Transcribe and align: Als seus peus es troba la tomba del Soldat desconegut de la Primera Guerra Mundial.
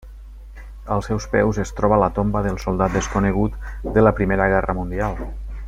Als 0.95 1.09
seus 1.09 1.27
peus 1.33 1.59
es 1.63 1.73
troba 1.81 1.99
la 2.03 2.09
tomba 2.17 2.43
del 2.47 2.57
Soldat 2.65 2.97
desconegut 2.99 3.61
de 3.99 4.09
la 4.09 4.15
Primera 4.21 4.49
Guerra 4.55 4.79
Mundial. 4.83 5.23